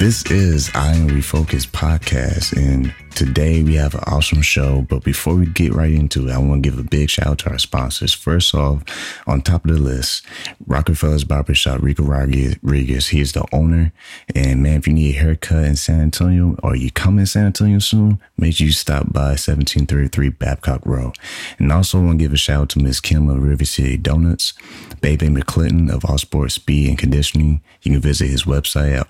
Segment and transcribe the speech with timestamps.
[0.00, 4.80] This is I Am Refocused podcast, and today we have an awesome show.
[4.88, 7.38] But before we get right into it, I want to give a big shout out
[7.40, 8.14] to our sponsors.
[8.14, 8.82] First off,
[9.26, 10.24] on top of the list,
[10.66, 13.08] Rockefeller's Barbershop, Rico Rodriguez.
[13.08, 13.92] He is the owner.
[14.34, 17.44] And man, if you need a haircut in San Antonio or you come in San
[17.44, 21.14] Antonio soon, make sure you stop by 1733 Babcock Road.
[21.58, 24.54] And also want to give a shout out to Miss Kim of River City Donuts,
[25.02, 27.60] Baby McClinton of All Sports Speed and Conditioning.
[27.82, 29.06] You can visit his website at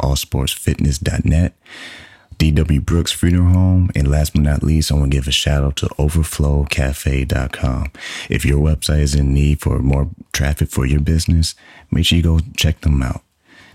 [0.81, 1.55] allsportsfitness.net.
[2.39, 3.91] DW Brooks Funeral Home.
[3.95, 7.93] And last but not least, I want to give a shout out to overflowcafe.com.
[8.31, 11.55] If your website is in need for more traffic for your business,
[11.91, 13.23] make sure you go check them out.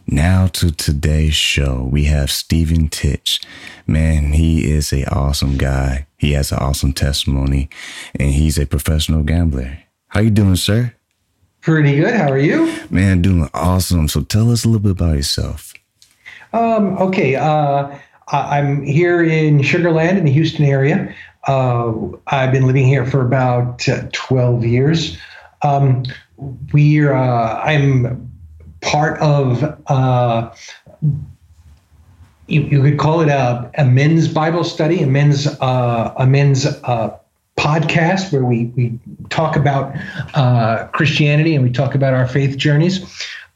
[0.08, 3.42] Now to today's show, we have Steven Titch.
[3.88, 6.06] Man, he is a awesome guy.
[6.18, 7.70] He has an awesome testimony
[8.20, 9.80] and he's a professional gambler.
[10.08, 10.94] How you doing, sir?
[11.62, 12.14] Pretty good.
[12.14, 12.72] How are you?
[12.92, 14.08] Man, doing awesome.
[14.08, 15.74] So tell us a little bit about yourself.
[16.56, 17.36] Um, okay.
[17.36, 17.98] Uh,
[18.30, 21.14] I'm here in Sugar Land in the Houston area.
[21.48, 21.94] Uh,
[22.28, 25.18] I've been living here for about uh, 12 years.
[25.64, 26.04] Um,
[26.72, 28.32] we're uh, I'm
[28.80, 30.56] part of uh,
[32.48, 36.66] you, you, could call it a, a, men's Bible study, a men's uh, a men's
[36.66, 37.18] uh,
[37.58, 38.98] podcast where we we
[39.30, 39.94] talk about
[40.94, 43.02] Christianity and we talk about our faith journeys.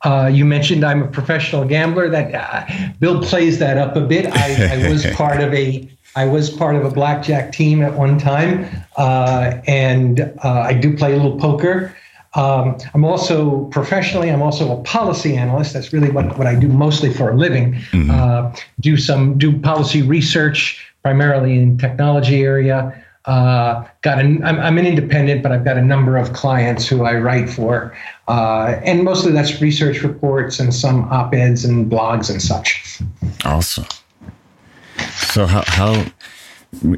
[0.04, 2.10] Uh, you mentioned I'm a professional gambler.
[2.10, 4.28] That uh, Bill plays that up a bit.
[4.28, 8.18] I, I, was part of a I was part of a blackjack team at one
[8.18, 8.66] time,
[8.98, 11.96] uh, and uh, I do play a little poker.
[12.36, 14.30] Um, I'm also professionally.
[14.30, 15.74] I'm also a policy analyst.
[15.74, 17.74] That's really what, what I do mostly for a living.
[17.74, 18.12] Mm-hmm.
[18.12, 23.04] Uh, do some do policy research primarily in technology area.
[23.26, 27.04] Uh, got an, I'm, I'm, an independent, but I've got a number of clients who
[27.04, 27.96] I write for,
[28.30, 33.02] uh, and mostly that's research reports and some op-eds and blogs and such.
[33.44, 33.88] Awesome.
[35.18, 36.06] So how how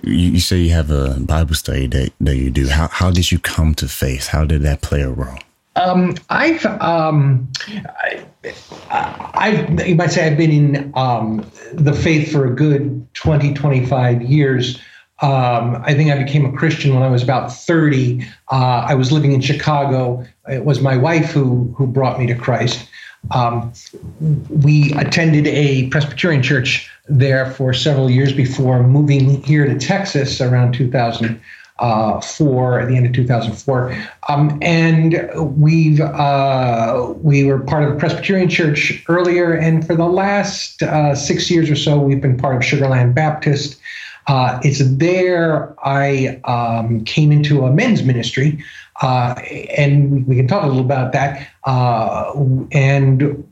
[0.04, 2.68] you say you have a Bible study that, that you do?
[2.68, 4.28] How how did you come to faith?
[4.28, 5.40] How did that play a role?
[5.78, 7.50] Um, I've um,
[8.04, 8.26] I,
[8.90, 14.22] I you might say I've been in um, the faith for a good 20, 25
[14.24, 14.82] years.
[15.22, 18.26] Um, I think I became a Christian when I was about 30.
[18.52, 20.26] Uh, I was living in Chicago.
[20.50, 22.88] It was my wife who who brought me to Christ.
[23.30, 23.72] Um,
[24.50, 30.74] we attended a Presbyterian church there for several years before moving here to Texas around
[30.74, 31.40] 2000
[31.82, 33.96] uh, at the end of 2004.
[34.30, 40.06] Um, and we've uh, we were part of a Presbyterian church earlier, and for the
[40.06, 43.80] last uh, six years or so, we've been part of Sugar Land Baptist.
[44.28, 48.64] Uh, it's there I um, came into a men's ministry,
[49.02, 49.34] uh,
[49.78, 51.48] and we can talk a little about that.
[51.64, 52.34] Uh,
[52.72, 53.44] and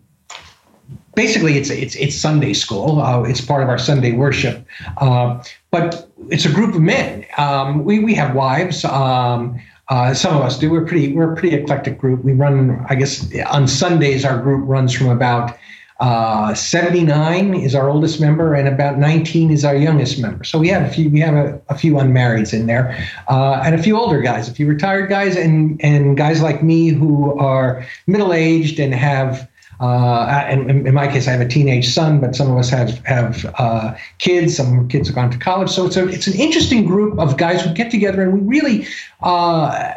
[1.16, 3.02] basically it's it's it's Sunday school.
[3.02, 4.66] Uh, it's part of our Sunday worship,
[4.98, 7.26] uh, but it's a group of men.
[7.38, 8.86] Um, we we have wives.
[8.86, 10.70] Um, uh, some of us do.
[10.70, 12.24] We're pretty we're a pretty eclectic group.
[12.24, 15.58] We run, I guess, on Sundays our group runs from about.
[16.00, 20.44] Uh, 79 is our oldest member, and about 19 is our youngest member.
[20.44, 22.98] So we have a few we have a, a few unmarrieds in there,
[23.28, 26.88] uh, and a few older guys, a few retired guys, and and guys like me
[26.88, 29.50] who are middle aged and have
[29.80, 32.98] uh, and in, my case, I have a teenage son, but some of us have
[33.06, 34.58] have uh, kids.
[34.58, 37.62] Some kids have gone to college, so it's a it's an interesting group of guys
[37.62, 38.88] who get together and we really
[39.22, 39.94] uh,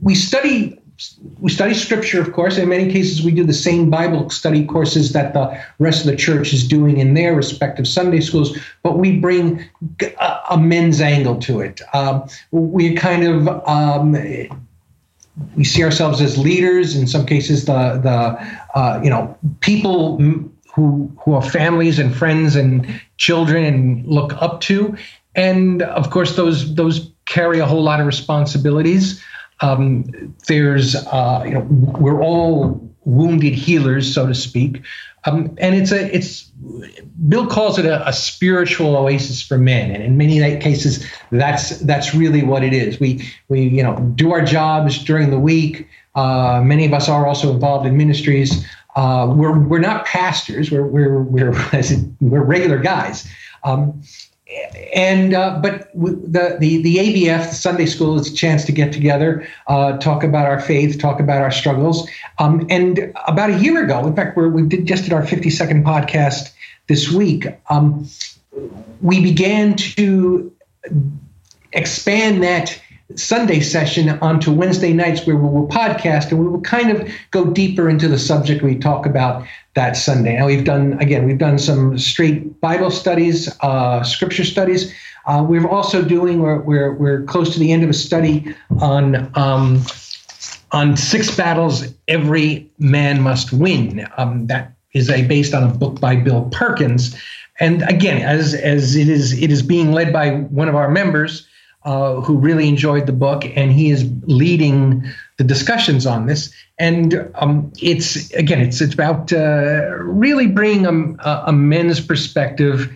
[0.00, 0.78] we study
[1.40, 2.56] we study scripture, of course.
[2.56, 6.16] In many cases, we do the same Bible study courses that the rest of the
[6.16, 9.64] church is doing in their respective Sunday schools, but we bring
[10.20, 11.82] a, a men's angle to it.
[11.92, 14.12] Um, we kind of um,
[15.54, 16.96] we see ourselves as leaders.
[16.96, 20.18] In some cases, the the uh, you know people
[20.76, 24.96] who who are families and friends and children and look up to,
[25.34, 29.22] and of course those those carry a whole lot of responsibilities.
[29.60, 34.82] Um, there's uh, you know we're all wounded healers, so to speak.
[35.24, 36.42] Um, and it's a it's
[37.28, 42.14] Bill calls it a, a, spiritual oasis for men, and in many cases, that's that's
[42.14, 43.00] really what it is.
[43.00, 45.88] We we you know do our jobs during the week.
[46.14, 48.64] Uh, many of us are also involved in ministries.
[48.94, 50.70] Uh, we're we're not pastors.
[50.70, 51.52] We're we're we're
[52.20, 53.28] we're regular guys.
[53.64, 54.00] Um,
[54.94, 58.92] and uh, but the, the the ABF, the Sunday School, is a chance to get
[58.92, 62.08] together, uh, talk about our faith, talk about our struggles.
[62.38, 65.82] Um, and about a year ago, in fact, we we did just did our 52nd
[65.82, 66.52] podcast
[66.86, 67.46] this week.
[67.70, 68.08] Um,
[69.02, 70.52] we began to
[71.72, 72.80] expand that
[73.14, 77.44] Sunday session onto Wednesday nights where we will podcast and we will kind of go
[77.44, 80.36] deeper into the subject we talk about that Sunday.
[80.36, 84.92] Now we've done again, we've done some straight Bible studies, uh, scripture studies.
[85.26, 89.30] Uh, we're also doing we're, we're we're close to the end of a study on
[89.36, 89.82] um,
[90.72, 94.06] on six battles every man must win.
[94.16, 97.16] Um, that is a based on a book by Bill Perkins,
[97.60, 101.46] and again, as as it is it is being led by one of our members
[101.86, 105.04] uh, who really enjoyed the book, and he is leading
[105.38, 106.52] the discussions on this.
[106.78, 112.92] And um, it's again, it's it's about uh, really bringing a, a men's perspective.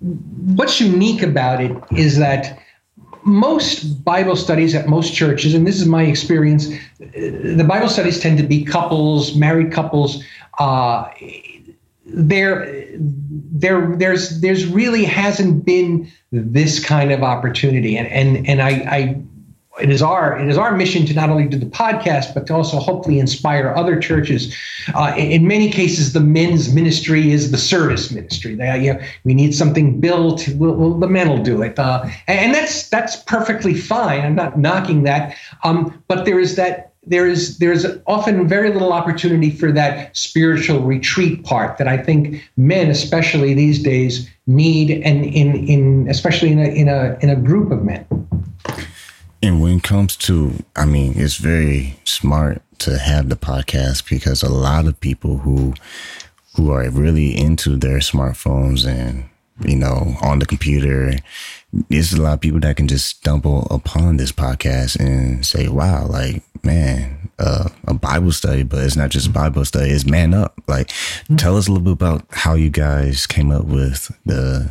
[0.00, 2.58] What's unique about it is that
[3.22, 6.68] most Bible studies at most churches, and this is my experience,
[6.98, 10.24] the Bible studies tend to be couples, married couples.
[10.58, 11.06] Uh,
[12.12, 17.96] there, there, there's, there's really hasn't been this kind of opportunity.
[17.96, 19.22] And and and I, I
[19.80, 22.54] it is our it is our mission to not only do the podcast but to
[22.54, 24.54] also hopefully inspire other churches.
[24.94, 28.54] Uh, in, many cases, the men's ministry is the service ministry.
[28.54, 30.48] They, you know, we need something built.
[30.54, 34.20] We'll, we'll, the men will do it, uh, and that's that's perfectly fine.
[34.20, 38.92] I'm not knocking that, um, but there is that there is there's often very little
[38.92, 45.24] opportunity for that spiritual retreat part that I think men, especially these days, need, and
[45.24, 48.06] in in especially in a in a in a group of men.
[49.42, 54.42] And when it comes to, I mean, it's very smart to have the podcast because
[54.42, 55.72] a lot of people who
[56.56, 59.29] who are really into their smartphones and
[59.64, 61.14] you know on the computer
[61.72, 66.06] there's a lot of people that can just stumble upon this podcast and say, wow,
[66.06, 70.34] like, man, uh, a Bible study, but it's not just a Bible study, it's man
[70.34, 70.60] up.
[70.66, 71.36] Like, mm-hmm.
[71.36, 74.70] tell us a little bit about how you guys came up with the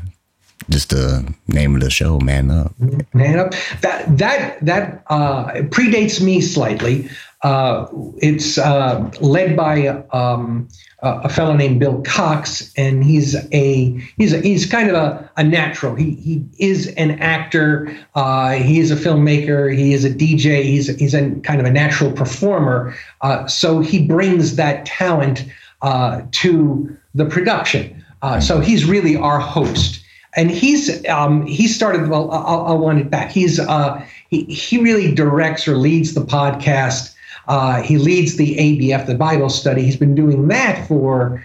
[0.70, 2.74] just the name of the show, Man Up.
[3.14, 3.54] Man Up.
[3.82, 7.10] That that that uh, predates me slightly.
[7.42, 10.68] Uh, it's uh, led by um,
[11.02, 15.44] a fellow named Bill Cox, and he's a he's a, he's kind of a, a
[15.44, 15.96] natural.
[15.96, 17.96] He he is an actor.
[18.16, 19.74] Uh, he is a filmmaker.
[19.74, 20.64] He is a DJ.
[20.64, 22.94] He's he's a kind of a natural performer.
[23.22, 25.46] Uh, so he brings that talent
[25.82, 28.04] uh, to the production.
[28.22, 30.04] Uh, so he's really our host,
[30.36, 32.10] and he's um, he started.
[32.10, 33.32] Well, I'll, I'll wind it back.
[33.32, 37.16] He's uh, he he really directs or leads the podcast.
[37.50, 39.82] Uh, he leads the ABF, the Bible study.
[39.82, 41.44] He's been doing that for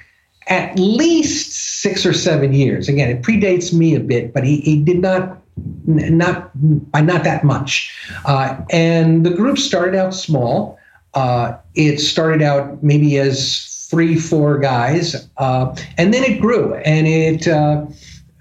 [0.48, 2.88] at least six or seven years.
[2.88, 5.40] Again, it predates me a bit, but he, he did not
[5.86, 6.50] not
[6.90, 7.94] by not that much.
[8.26, 10.78] Uh, and the group started out small.
[11.14, 17.06] Uh, it started out maybe as three, four guys, uh, and then it grew, and
[17.06, 17.48] it.
[17.48, 17.86] Uh,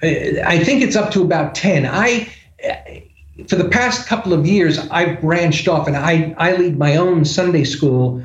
[0.02, 1.86] I think it's up to about ten.
[1.86, 2.30] I.
[3.48, 7.26] For the past couple of years, I've branched off, and I, I lead my own
[7.26, 8.24] Sunday school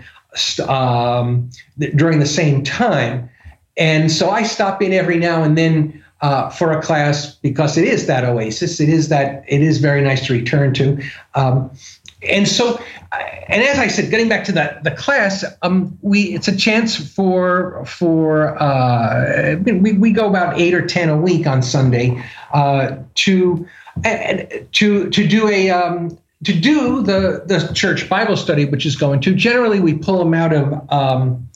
[0.66, 1.50] um,
[1.96, 3.28] during the same time,
[3.76, 7.86] and so I stop in every now and then uh, for a class because it
[7.86, 8.80] is that oasis.
[8.80, 11.00] It is that it is very nice to return to.
[11.34, 11.70] Um,
[12.22, 12.82] and so,
[13.12, 16.96] and as I said, getting back to the the class, um, we it's a chance
[16.96, 22.20] for for uh, we we go about eight or ten a week on Sunday
[22.52, 23.66] uh, to
[24.02, 29.20] to to do a um, to do the the church Bible study, which is going
[29.20, 31.48] to generally we pull them out of um,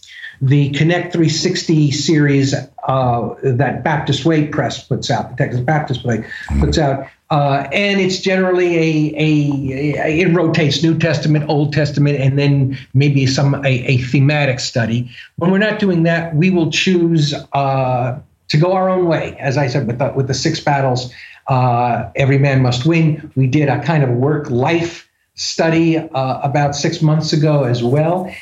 [0.42, 6.24] the Connect 360 series uh, that Baptist Way Press puts out, the Texas Baptist Way
[6.58, 7.06] puts out.
[7.30, 12.76] Uh, and it's generally a, a, a, it rotates New Testament, Old Testament, and then
[12.92, 15.10] maybe some a, a thematic study.
[15.36, 18.18] When we're not doing that, we will choose uh,
[18.48, 19.34] to go our own way.
[19.38, 21.10] As I said, with the, with the six battles,
[21.48, 23.32] uh, every man must win.
[23.36, 28.32] We did a kind of work life study uh, about six months ago as well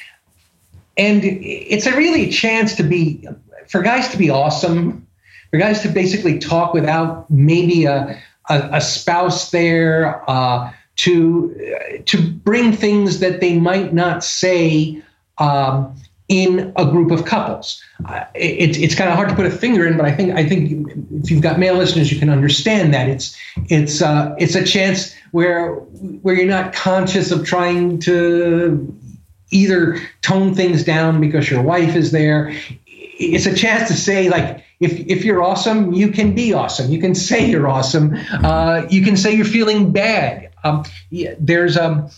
[1.01, 3.27] and it's a really a chance to be
[3.69, 5.07] for guys to be awesome
[5.51, 12.31] for guys to basically talk without maybe a, a, a spouse there uh, to to
[12.31, 15.03] bring things that they might not say
[15.39, 15.97] um,
[16.31, 17.83] in a group of couples.
[18.07, 20.49] Uh, it, it's kind of hard to put a finger in, but I think I
[20.49, 23.37] think if you've got male listeners, you can understand that it's
[23.69, 25.75] it's uh, it's a chance where
[26.23, 28.97] where you're not conscious of trying to
[29.51, 32.55] either tone things down because your wife is there.
[32.87, 36.91] It's a chance to say, like, if, if you're awesome, you can be awesome.
[36.91, 38.17] You can say you're awesome.
[38.33, 40.51] Uh, you can say you're feeling bad.
[40.63, 42.11] Um, yeah, there's a um,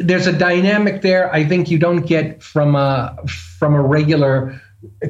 [0.00, 1.32] there's a dynamic there.
[1.32, 4.60] I think you don't get from a from a regular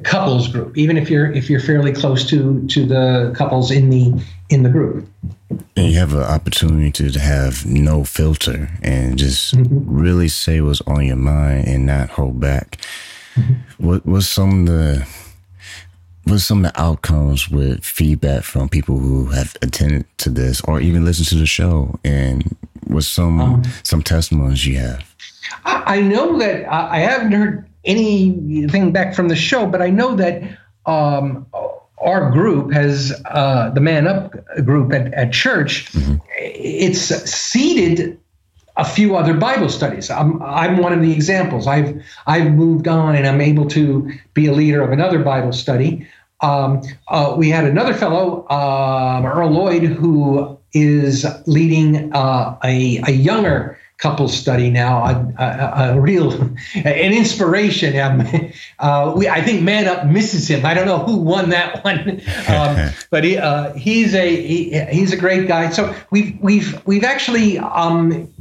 [0.02, 4.22] couples group, even if you're if you're fairly close to to the couples in the
[4.48, 5.08] in the group.
[5.76, 9.90] And you have an opportunity to have no filter and just mm-hmm.
[9.90, 12.78] really say what's on your mind and not hold back.
[13.34, 13.86] Mm-hmm.
[13.86, 15.08] What was some of the
[16.24, 20.80] what's some of the outcomes with feedback from people who have attended to this or
[20.80, 25.04] even listened to the show and what some um, some testimonies you have?
[25.64, 30.42] I know that I haven't heard anything back from the show, but I know that
[30.86, 31.46] um,
[32.00, 34.34] our group has uh, the Man Up
[34.64, 35.92] group at, at church.
[35.92, 36.16] Mm-hmm.
[36.38, 38.18] It's seeded
[38.76, 40.10] a few other Bible studies.
[40.10, 41.66] I'm, I'm one of the examples.
[41.66, 46.06] I've I've moved on and I'm able to be a leader of another Bible study.
[46.40, 53.10] Um, uh, we had another fellow, um, Earl Lloyd, who is leading uh, a, a
[53.10, 56.32] younger couple study now, a, a, a real
[56.74, 57.98] an inspiration.
[57.98, 58.26] Um,
[58.78, 60.64] uh, we, I think Man Up misses him.
[60.64, 65.12] I don't know who won that one, um, but he, uh, he's a he, he's
[65.12, 65.70] a great guy.
[65.70, 68.32] So we've we've we've actually um,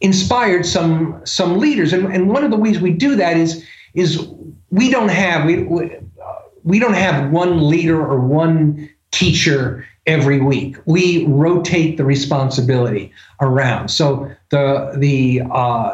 [0.00, 3.64] inspired some some leaders, and, and one of the ways we do that is
[3.94, 4.28] is
[4.70, 5.90] we don't have we we,
[6.64, 10.76] we don't have one leader or one teacher every week.
[10.86, 13.88] We rotate the responsibility around.
[13.88, 15.92] So the the uh,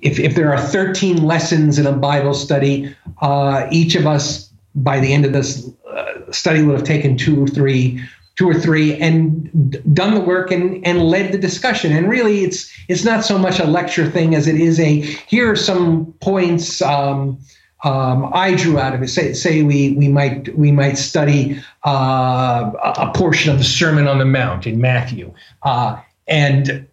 [0.00, 4.98] if if there are 13 lessons in a Bible study, uh, each of us by
[4.98, 8.02] the end of this uh, study would have taken two or three
[8.36, 9.50] two or three and
[9.94, 13.60] done the work and, and led the discussion and really it's it's not so much
[13.60, 17.38] a lecture thing as it is a here are some points um,
[17.84, 19.08] um, I drew out of it.
[19.08, 24.18] Say, say we we might we might study uh, a portion of the Sermon on
[24.18, 26.86] the Mount in Matthew, uh, and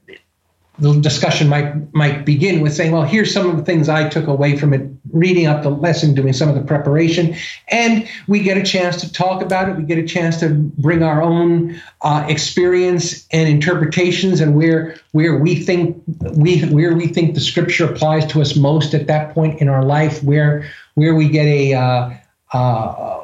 [0.82, 4.28] the discussion might might begin with saying, "Well, here's some of the things I took
[4.28, 7.36] away from it, reading up the lesson, doing some of the preparation,"
[7.70, 9.78] and we get a chance to talk about it.
[9.78, 15.38] We get a chance to bring our own uh, experience and interpretations, and where where
[15.38, 16.02] we think
[16.34, 19.86] we where we think the Scripture applies to us most at that point in our
[19.86, 22.10] life, where where we get a uh,
[22.54, 23.20] uh,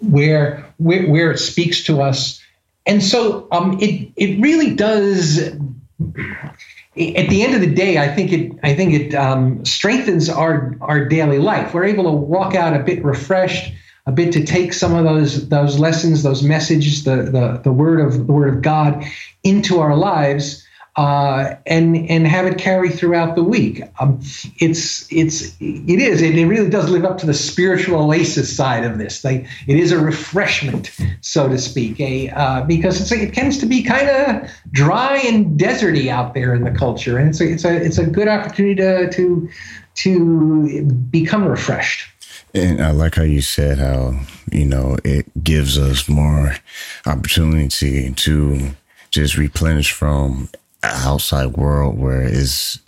[0.00, 2.38] where, where where it speaks to us,
[2.84, 5.56] and so um, it it really does.
[6.00, 10.76] At the end of the day, I think it I think it um, strengthens our
[10.80, 11.72] our daily life.
[11.72, 13.72] We're able to walk out a bit refreshed,
[14.06, 18.00] a bit to take some of those those lessons, those messages, the the the word
[18.00, 19.04] of the word of God
[19.42, 20.65] into our lives
[20.96, 23.82] uh, and and have it carry throughout the week.
[24.00, 24.18] Um,
[24.58, 28.84] it's it's it is it, it really does live up to the spiritual oasis side
[28.84, 29.20] of this.
[29.20, 33.66] They, it is a refreshment, so to speak, a uh, because it's, it tends to
[33.66, 37.64] be kind of dry and deserty out there in the culture, and it's a, it's
[37.64, 39.50] a it's a good opportunity to to
[39.96, 42.08] to become refreshed.
[42.54, 44.18] And I like how you said how
[44.50, 46.56] you know it gives us more
[47.04, 48.70] opportunity to
[49.10, 50.48] just replenish from
[50.86, 52.78] outside world where it's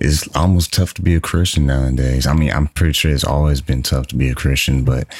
[0.00, 2.26] it's almost tough to be a Christian nowadays.
[2.26, 5.12] I mean, I'm pretty sure it's always been tough to be a Christian, but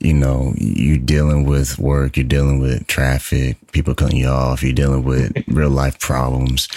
[0.00, 4.72] you know, you're dealing with work, you're dealing with traffic, people cutting you off, you're
[4.72, 6.68] dealing with real life problems.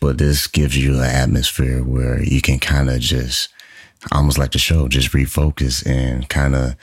[0.00, 3.50] But this gives you an atmosphere where you can kind of just
[4.10, 6.76] almost like the show, just refocus and kind of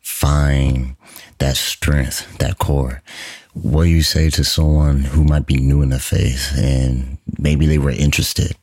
[0.00, 0.96] find
[1.38, 3.02] that strength, that core
[3.62, 7.66] what do you say to someone who might be new in the faith and maybe
[7.66, 8.56] they were interested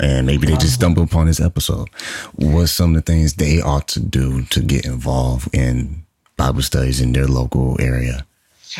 [0.00, 1.88] and maybe they just stumbled upon this episode?
[2.36, 6.04] What's some of the things they ought to do to get involved in
[6.36, 8.24] Bible studies in their local area?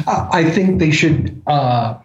[0.07, 1.99] I think they should uh,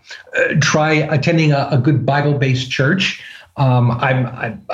[0.62, 3.22] try attending a, a good Bible based church.
[3.58, 4.66] Um, I'm, I'm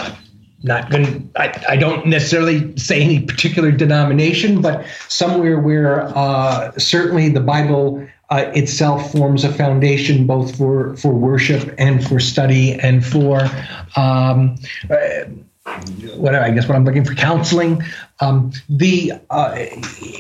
[0.63, 7.29] not going to, I don't necessarily say any particular denomination, but somewhere where uh, certainly
[7.29, 13.05] the Bible uh, itself forms a foundation both for for worship and for study and
[13.05, 13.41] for
[13.95, 14.55] um,
[14.89, 15.25] uh,
[15.65, 17.83] I guess what I'm looking for counseling.
[18.19, 19.65] Um, the uh,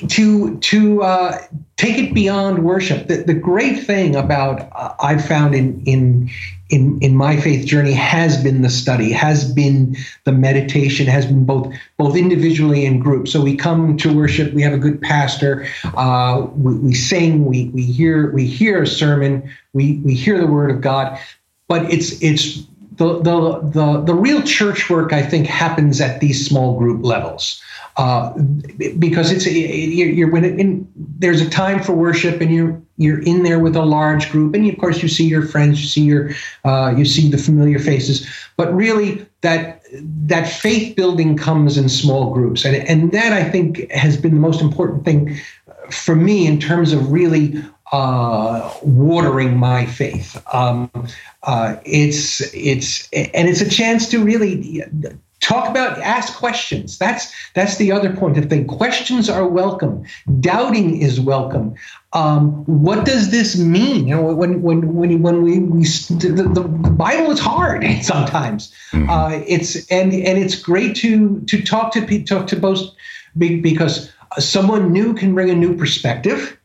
[0.09, 1.37] to to uh,
[1.77, 3.07] take it beyond worship.
[3.07, 6.29] The, the great thing about uh, I've found in in
[6.69, 11.45] in in my faith journey has been the study, has been the meditation, has been
[11.45, 13.27] both both individually and group.
[13.27, 17.69] So we come to worship, we have a good pastor, uh, we, we sing, we
[17.69, 21.19] we hear we hear a sermon, we we hear the word of God,
[21.67, 22.63] but it's it's
[22.99, 27.61] the, the, the, the real church work, I think, happens at these small group levels.
[27.99, 28.31] Uh,
[28.97, 33.21] because it's you're, you're when it, in, there's a time for worship and you're you're
[33.23, 34.55] in there with a large group.
[34.55, 36.31] And of course you see your friends you see your
[36.63, 38.25] uh, you see the familiar faces.
[38.55, 39.81] But really that
[40.27, 42.63] that faith building comes in small groups.
[42.63, 45.37] And and that I think has been the most important thing
[45.91, 50.41] for me in terms of really uh, watering my faith.
[50.53, 50.89] Um,
[51.43, 54.85] uh, it's it's and it's a chance to really
[55.39, 56.97] talk about ask questions.
[56.97, 58.37] That's that's the other point.
[58.37, 60.03] Of thing questions are welcome
[60.39, 61.75] doubting is welcome.
[62.13, 64.07] Um, what does this mean?
[64.07, 68.73] You know when when when when we, we the, the bible is hard sometimes.
[68.91, 69.09] Mm-hmm.
[69.09, 72.81] uh, it's and and it's great to to talk to talk to both
[73.37, 76.57] because someone new can bring a new perspective.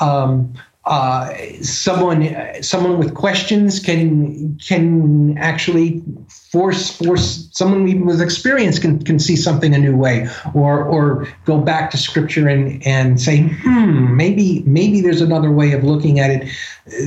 [0.00, 6.02] Um, uh, someone someone with questions can can actually
[6.50, 11.58] force force someone with experience can can see something a new way or or go
[11.58, 16.30] back to scripture and and say hmm maybe maybe there's another way of looking at
[16.30, 16.48] it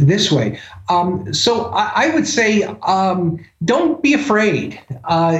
[0.01, 0.59] this way
[0.91, 4.79] um, so I, I, would say um, don't be afraid.
[5.05, 5.39] Uh,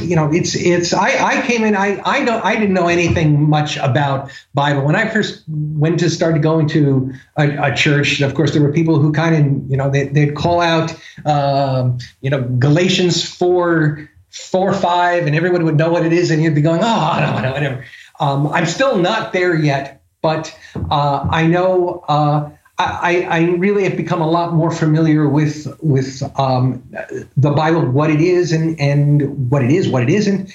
[0.00, 0.92] you know, it's it's.
[0.92, 1.76] I, I came in.
[1.76, 6.10] I I know I didn't know anything much about Bible when I first went to
[6.10, 8.20] started going to a, a church.
[8.22, 10.92] Of course, there were people who kind of you know they they'd call out
[11.24, 16.42] um, you know Galatians four four five, and everyone would know what it is, and
[16.42, 17.84] you'd be going, oh no no whatever.
[18.20, 20.56] Um, I'm still not there yet, but
[20.90, 22.04] uh, I know.
[22.08, 26.82] Uh, I, I, really have become a lot more familiar with with um,
[27.36, 30.52] the Bible, what it is and and what it is, what it isn't,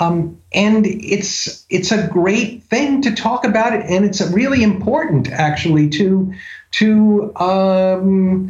[0.00, 5.30] um, and it's it's a great thing to talk about it, and it's really important
[5.30, 6.32] actually to
[6.72, 8.48] to um,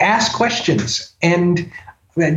[0.00, 1.70] ask questions and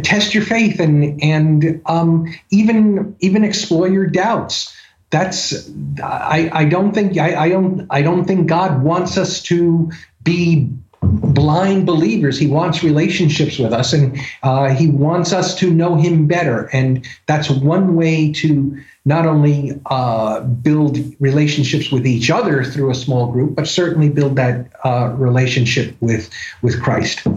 [0.03, 4.73] test your faith and and um, even even explore your doubts
[5.13, 5.69] that's
[6.01, 9.91] I, I don't think I, I don't I don't think God wants us to
[10.23, 10.69] be
[11.03, 12.39] blind believers.
[12.39, 16.69] He wants relationships with us, and uh, he wants us to know him better.
[16.73, 22.95] And that's one way to not only uh, build relationships with each other through a
[22.95, 26.29] small group, but certainly build that uh, relationship with
[26.61, 27.27] with Christ.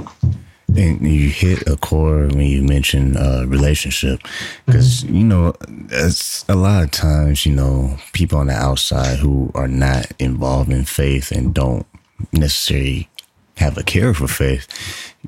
[0.76, 4.20] And you hit a core when you mention uh, relationship,
[4.66, 5.16] because mm-hmm.
[5.16, 5.54] you know,
[5.90, 10.70] it's a lot of times you know people on the outside who are not involved
[10.70, 11.86] in faith and don't
[12.32, 13.08] necessarily
[13.56, 14.66] have a care for faith.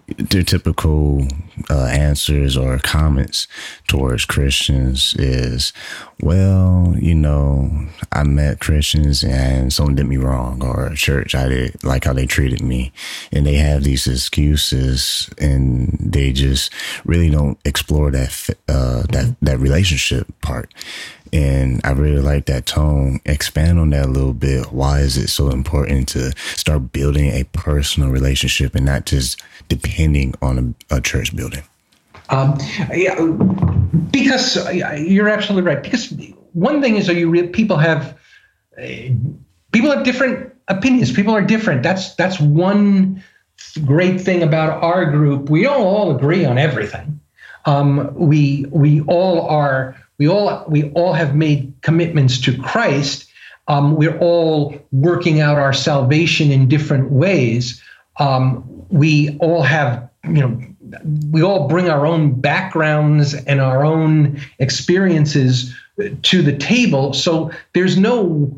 [0.07, 1.27] Their typical
[1.71, 3.49] uh, answers or comments
[3.87, 5.73] towards Christians is,
[6.21, 7.71] well, you know,
[8.13, 12.27] I met Christians and someone did me wrong, or church, I did like how they
[12.27, 12.93] treated me.
[13.33, 16.73] And they have these excuses and they just
[17.05, 20.73] really don't explore that, uh, that, that relationship part.
[21.33, 23.21] And I really like that tone.
[23.27, 24.73] Expand on that a little bit.
[24.73, 30.35] Why is it so important to start building a personal relationship and not just depending
[30.43, 31.63] on a, a church building?
[32.31, 32.59] Um,
[32.93, 33.21] yeah,
[34.11, 34.57] because
[35.01, 35.83] you're absolutely right.
[35.83, 36.13] Because
[36.53, 38.19] one thing is, are you re- people have
[38.79, 38.83] uh,
[39.73, 41.13] people have different opinions.
[41.13, 41.83] People are different.
[41.83, 43.23] That's that's one
[43.85, 45.51] great thing about our group.
[45.51, 47.21] We don't all agree on everything.
[47.65, 53.27] Um, we we all are we all we all have made commitments to Christ.
[53.69, 57.83] Um, we're all working out our salvation in different ways.
[58.19, 60.61] Um, we all have, you know,
[61.31, 65.75] we all bring our own backgrounds and our own experiences
[66.23, 67.13] to the table.
[67.13, 68.51] So there's no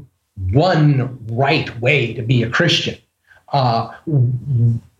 [0.53, 2.97] one right way to be a Christian.
[3.53, 3.93] Uh,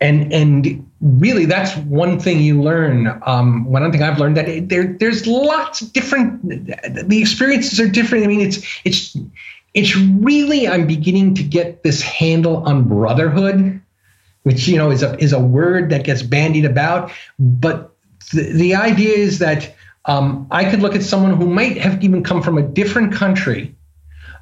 [0.01, 3.21] and and really, that's one thing you learn.
[3.25, 6.45] Um, one thing I've learned that there there's lots of different.
[6.45, 8.25] The experiences are different.
[8.25, 9.15] I mean, it's it's
[9.73, 13.81] it's really I'm beginning to get this handle on brotherhood,
[14.43, 17.11] which you know is a is a word that gets bandied about.
[17.39, 17.93] But
[18.33, 22.21] the, the idea is that um, I could look at someone who might have even
[22.21, 23.73] come from a different country,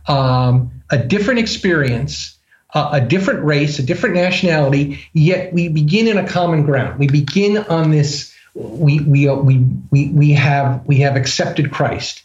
[0.08, 2.38] um, a different experience
[2.73, 6.99] uh, a different race, a different nationality, yet we begin in a common ground.
[6.99, 8.34] We begin on this.
[8.53, 12.23] We we we we we have we have accepted Christ,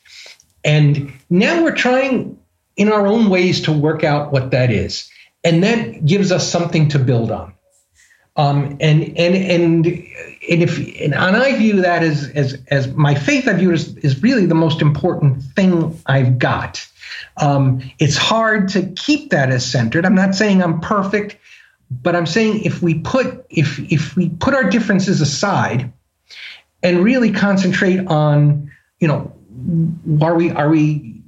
[0.64, 2.38] and now we're trying
[2.76, 5.08] in our own ways to work out what that is,
[5.44, 7.52] and that gives us something to build on.
[8.36, 13.46] Um, and and and and if and I view that as as as my faith,
[13.46, 16.86] I view it as, as really the most important thing I've got.
[17.36, 20.06] Um, it's hard to keep that as centered.
[20.06, 21.36] I'm not saying I'm perfect,
[21.90, 25.92] but I'm saying if we put if if we put our differences aside
[26.82, 28.70] and really concentrate on,
[29.00, 29.32] you know,
[30.22, 31.22] are we are we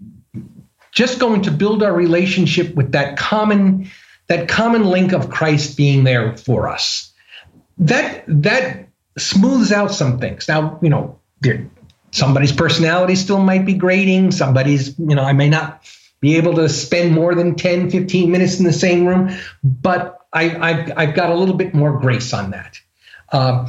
[0.93, 3.91] just going to build our relationship with that common
[4.29, 7.13] that common link of Christ being there for us.
[7.79, 8.89] That that
[9.19, 10.49] smooths out some things.
[10.49, 11.69] Now, you know, there,
[12.17, 14.31] somebody's personality still might be grading.
[14.33, 15.85] Somebody's, you know, I may not
[16.21, 20.45] be able to spend more than 10, 15 minutes in the same room, but I,
[20.45, 22.81] have I've got a little bit more grace on that.
[23.31, 23.69] Uh,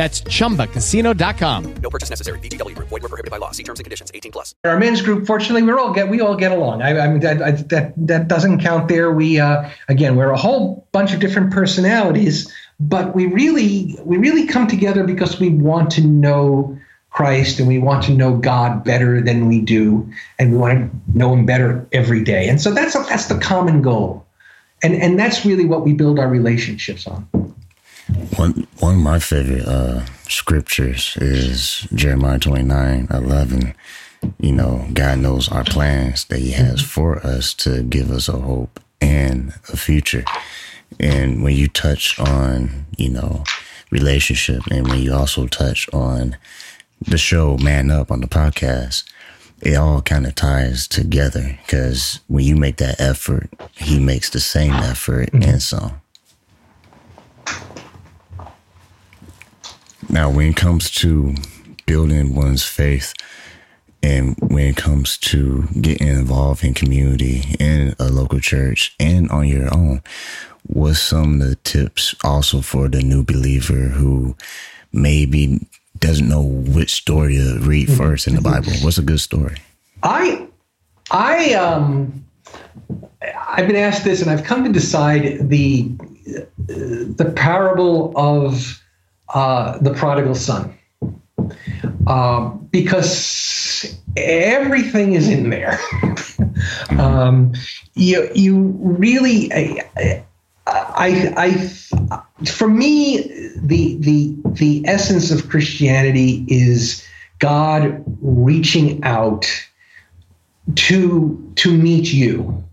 [0.00, 1.74] That's ChumbaCasino.com.
[1.82, 2.38] No purchase necessary.
[2.38, 2.74] VGW.
[2.74, 3.50] Void were prohibited by law.
[3.50, 4.10] See terms and conditions.
[4.14, 4.54] 18 plus.
[4.64, 6.80] Our men's group, fortunately, we all get we all get along.
[6.80, 9.12] I, I mean, that, I, that that doesn't count there.
[9.12, 14.46] We uh, again, we're a whole bunch of different personalities, but we really we really
[14.46, 16.78] come together because we want to know
[17.10, 21.18] Christ and we want to know God better than we do, and we want to
[21.18, 22.48] know Him better every day.
[22.48, 24.24] And so that's a, that's the common goal,
[24.82, 27.28] and and that's really what we build our relationships on.
[28.36, 33.74] One one of my favorite uh, scriptures is Jeremiah 29, 11.
[34.38, 38.38] You know, God knows our plans that He has for us to give us a
[38.38, 40.24] hope and a future.
[40.98, 43.44] And when you touch on, you know,
[43.90, 46.36] relationship, and when you also touch on
[47.00, 49.04] the show Man Up on the podcast,
[49.62, 54.40] it all kind of ties together because when you make that effort, he makes the
[54.40, 55.48] same effort mm-hmm.
[55.48, 55.99] and some.
[60.10, 61.36] Now, when it comes to
[61.86, 63.14] building one's faith,
[64.02, 69.46] and when it comes to getting involved in community in a local church and on
[69.46, 70.02] your own,
[70.66, 74.34] what's some of the tips also for the new believer who
[74.92, 75.64] maybe
[76.00, 77.96] doesn't know which story to read mm-hmm.
[77.96, 78.72] first in the Bible?
[78.80, 79.58] What's a good story?
[80.02, 80.48] I,
[81.12, 82.24] I, um,
[83.48, 85.88] I've been asked this, and I've come to decide the
[86.66, 88.79] the parable of
[89.34, 90.76] uh, the prodigal son.
[92.06, 95.78] Um, because everything is in there.
[96.98, 97.52] um,
[97.94, 100.24] you, you really, I,
[100.66, 107.06] I, I, for me, the, the, the essence of Christianity is
[107.38, 109.46] God reaching out
[110.76, 112.64] to to meet you.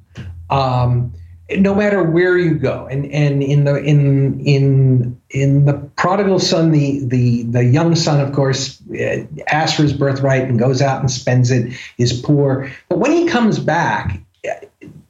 [0.50, 1.14] Um,
[1.56, 6.72] no matter where you go and and in the in in in the prodigal son
[6.72, 11.00] the the the young son of course uh, asks for his birthright and goes out
[11.00, 12.70] and spends it is poor.
[12.90, 14.22] But when he comes back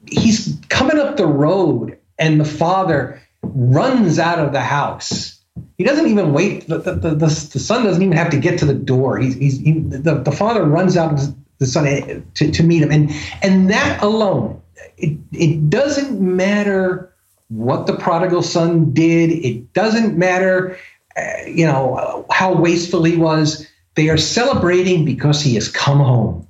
[0.06, 5.38] he's coming up the road and the father runs out of the house.
[5.76, 8.64] He doesn't even wait the, the, the, the son doesn't even have to get to
[8.64, 9.18] the door.
[9.18, 11.20] He's, he's he, the, the father runs out
[11.58, 12.90] the son to, to meet him.
[12.90, 13.10] And
[13.42, 14.60] and that alone
[14.96, 17.12] it, it doesn't matter
[17.48, 19.30] what the prodigal son did.
[19.30, 20.76] It doesn't matter,
[21.16, 23.66] uh, you know, how wasteful he was.
[23.94, 26.46] They are celebrating because he has come home.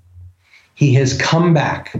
[0.75, 1.95] He has come back.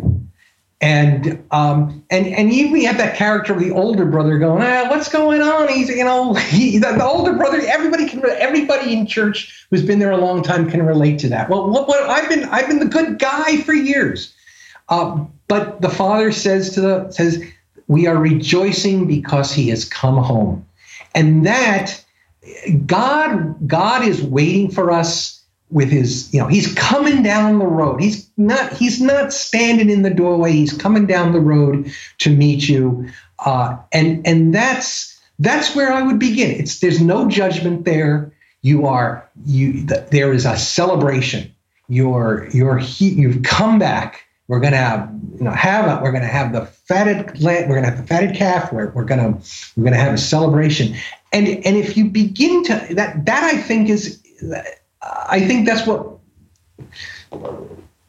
[0.81, 5.09] And um, and and you have that character of the older brother going, ah, what's
[5.09, 5.67] going on?
[5.67, 7.61] He's you know he, the, the, older brother.
[7.67, 11.51] Everybody can everybody in church who's been there a long time can relate to that.
[11.51, 14.33] Well, what, what I've been I've been the good guy for years.
[14.89, 17.43] Um, but the father says to the says,
[17.89, 20.67] "We are rejoicing because he has come home,"
[21.15, 22.03] and that
[22.87, 28.01] God God is waiting for us with his you know he's coming down the road.
[28.01, 30.53] He's not he's not standing in the doorway.
[30.53, 33.09] He's coming down the road to meet you.
[33.45, 36.51] Uh, and and that's that's where i would begin.
[36.51, 38.33] It's there's no judgment there.
[38.63, 41.55] You are you there is a celebration.
[41.89, 46.21] You're you're he, you've come back we're to have, you know, have a, we're to
[46.21, 47.39] have the fatted.
[47.41, 48.73] We're to have the fatted calf.
[48.73, 49.39] We're, we're to
[49.77, 50.97] we're to have a celebration.
[51.33, 54.23] And and if you begin to that that I think is,
[55.03, 56.19] I think that's what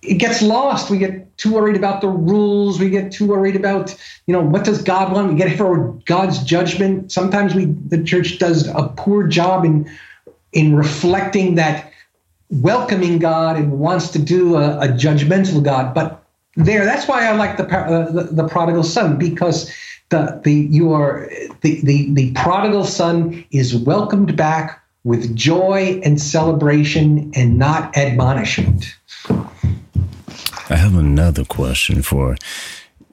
[0.02, 0.90] it gets lost.
[0.90, 2.80] We get too worried about the rules.
[2.80, 5.30] We get too worried about, you know, what does God want?
[5.30, 7.12] We get for God's judgment.
[7.12, 9.92] Sometimes we the church does a poor job in
[10.54, 11.92] in reflecting that
[12.50, 15.94] welcoming God and wants to do a, a judgmental God.
[15.94, 16.19] But
[16.60, 16.86] there.
[16.86, 19.72] That's why I like the uh, the, the, prodigal son because
[20.10, 21.30] the the you are
[21.62, 28.96] the, the the prodigal son is welcomed back with joy and celebration and not admonishment.
[30.72, 32.36] I have another question for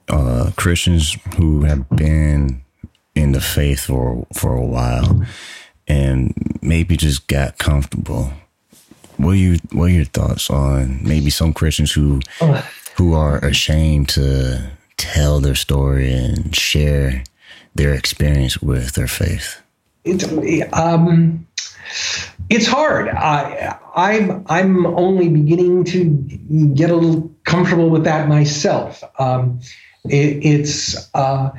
[0.09, 2.63] uh, Christians who have been
[3.15, 5.25] in the faith for for a while
[5.87, 8.31] and maybe just got comfortable.
[9.17, 13.37] What are you what are your thoughts on maybe some Christians who oh who are
[13.39, 17.23] ashamed to tell their story and share
[17.75, 19.61] their experience with their faith?
[20.03, 20.25] It's
[20.73, 21.47] um,
[22.49, 23.09] it's hard.
[23.09, 26.05] I, I'm I'm only beginning to
[26.73, 29.03] get a little comfortable with that myself.
[29.19, 29.59] Um,
[30.05, 31.51] it, it's uh,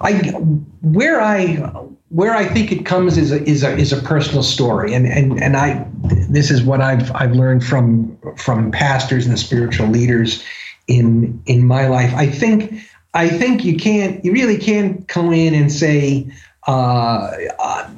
[0.00, 0.14] I
[0.82, 1.56] where I
[2.10, 5.42] where I think it comes is a, is a is a personal story, and and
[5.42, 10.44] and I this is what I've I've learned from from pastors and spiritual leaders
[10.88, 12.12] in in my life.
[12.14, 12.82] I think
[13.14, 16.30] I think you can't you really can't come in and say
[16.66, 17.90] uh, uh,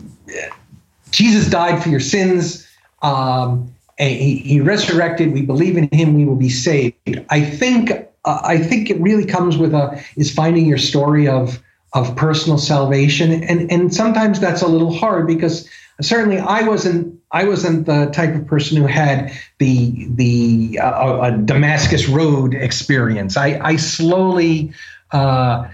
[1.11, 2.67] Jesus died for your sins.
[3.03, 5.33] Um, he, he resurrected.
[5.33, 6.15] We believe in him.
[6.15, 6.97] We will be saved.
[7.31, 7.93] I think
[8.25, 11.63] uh, I think it really comes with a is finding your story of
[11.95, 15.69] of personal salvation and and sometimes that's a little hard because
[16.01, 22.09] certainly I wasn't I wasn't the type of person who had the the uh, Damascus
[22.09, 23.37] Road experience.
[23.37, 24.73] I I slowly
[25.13, 25.69] uh,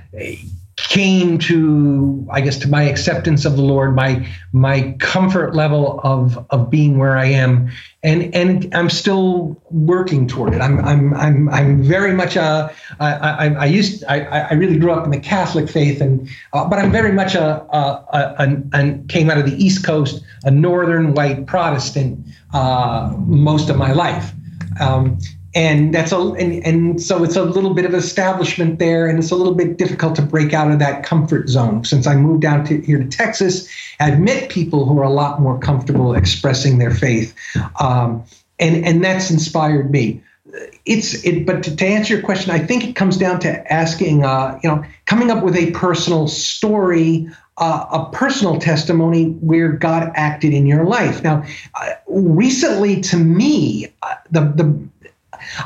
[0.86, 6.44] came to i guess to my acceptance of the lord my my comfort level of
[6.50, 7.70] of being where i am.
[8.04, 10.60] And and i'm still working toward it.
[10.60, 14.92] I'm i'm i'm, I'm very much a I, I, I used I, I really grew
[14.92, 18.04] up in the catholic faith and uh, but i'm very much a, a,
[18.38, 23.76] a, a, came out of the east coast a northern white protestant uh, most of
[23.76, 24.32] my life.
[24.80, 25.18] Um,
[25.58, 29.32] and that's a and, and so it's a little bit of establishment there and it's
[29.32, 31.84] a little bit difficult to break out of that comfort zone.
[31.84, 33.68] Since i moved down to here to texas
[33.98, 37.34] i've met people who are a lot more comfortable expressing their faith.
[37.80, 38.22] Um,
[38.60, 40.22] and and that's inspired me.
[40.86, 44.24] It's it but to, to, answer your question i think it comes down to asking
[44.24, 50.12] uh, you know coming up with a personal story uh, a personal testimony where god
[50.14, 51.24] acted in your life.
[51.24, 51.44] Now
[51.74, 54.88] uh, recently to me uh, the the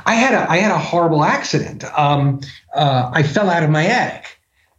[0.07, 1.85] I had a I had a horrible accident.
[1.99, 2.41] Um,
[2.75, 4.39] uh, I fell out of my attic.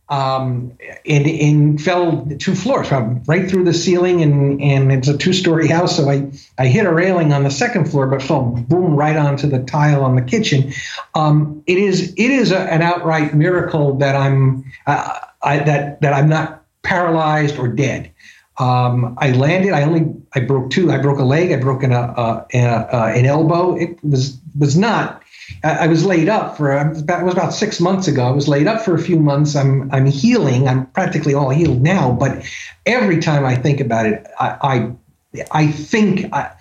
[0.09, 2.91] Um, and, and fell two floors,
[3.25, 5.95] right through the ceiling, and, and it's a two-story house.
[5.97, 9.47] So I, I hit a railing on the second floor, but fell boom right onto
[9.47, 10.73] the tile on the kitchen.
[11.15, 16.13] Um, it is it is a, an outright miracle that I'm uh, I, that that
[16.13, 18.11] I'm not paralyzed or dead.
[18.59, 19.71] Um, I landed.
[19.71, 20.91] I only I broke two.
[20.91, 21.51] I broke a leg.
[21.51, 22.13] I broke an, uh,
[22.53, 23.75] uh, an elbow.
[23.75, 25.21] It was was not.
[25.63, 28.25] I was laid up for it was about six months ago.
[28.25, 29.55] I was laid up for a few months.
[29.55, 30.67] I'm I'm healing.
[30.67, 32.11] I'm practically all healed now.
[32.11, 32.45] But
[32.85, 34.95] every time I think about it, I
[35.33, 36.33] I, I think.
[36.33, 36.51] I,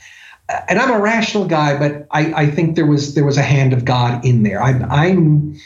[0.69, 3.73] and I'm a rational guy, but I, I think there was there was a hand
[3.73, 4.63] of God in there.
[4.63, 5.57] I'm I'm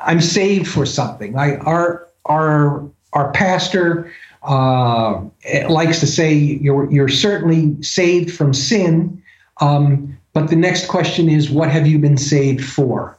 [0.00, 1.36] I'm saved for something.
[1.36, 4.12] I our our our pastor
[4.42, 5.22] uh,
[5.68, 9.22] likes to say you're you're certainly saved from sin,
[9.60, 13.16] um, but the next question is what have you been saved for?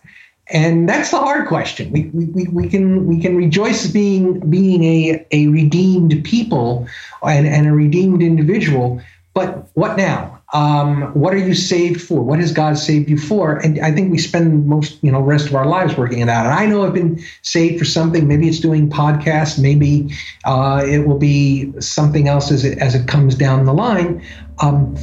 [0.47, 1.91] And that's the hard question.
[1.91, 6.87] We, we, we can we can rejoice being being a, a redeemed people
[7.23, 9.01] and, and a redeemed individual,
[9.33, 10.41] but what now?
[10.53, 12.21] Um, what are you saved for?
[12.21, 13.55] What has God saved you for?
[13.55, 16.45] And I think we spend most, you know, rest of our lives working on that.
[16.45, 18.27] And I know I've been saved for something.
[18.27, 19.57] Maybe it's doing podcasts.
[19.57, 24.21] Maybe uh, it will be something else as it as it comes down the line.
[24.59, 24.97] Um,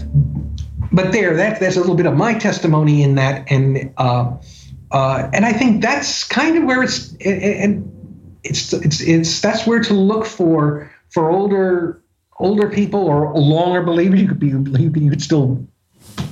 [0.92, 4.36] but there, that, that's a little bit of my testimony in that, and uh,
[4.90, 7.92] uh, and I think that's kind of where it's and
[8.44, 12.02] it's it's it's that's where to look for for older
[12.38, 14.20] older people or longer believers.
[14.20, 15.66] You could be you could still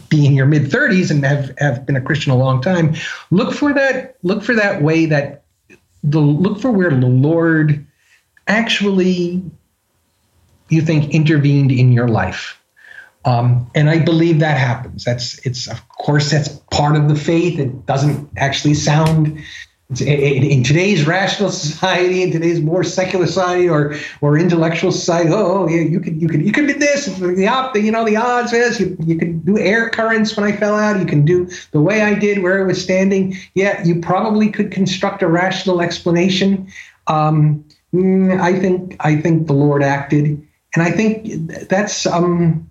[0.09, 2.95] be in your mid 30s and have, have been a Christian a long time.
[3.31, 4.17] Look for that.
[4.23, 5.43] Look for that way that
[6.03, 7.85] the look for where the Lord
[8.47, 9.43] actually
[10.69, 12.61] you think intervened in your life.
[13.27, 15.05] Um, and I believe that happens.
[15.05, 17.59] That's it's of course that's part of the faith.
[17.59, 19.43] It doesn't actually sound
[20.01, 25.69] in today's rational society, in today's more secular society or or intellectual society, oh, oh
[25.69, 27.07] yeah, you could you could you could do this.
[27.07, 30.57] The op, you know, the odds is you you can do air currents when I
[30.57, 30.99] fell out.
[30.99, 33.37] You can do the way I did where I was standing.
[33.55, 36.69] Yeah, you probably could construct a rational explanation.
[37.07, 40.25] Um, mm, I think I think the Lord acted,
[40.75, 42.69] and I think that's um,